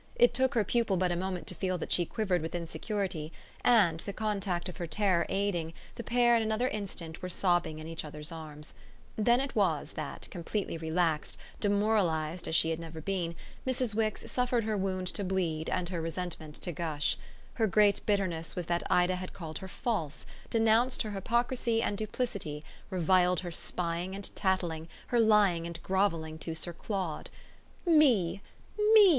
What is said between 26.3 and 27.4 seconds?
to Sir Claude.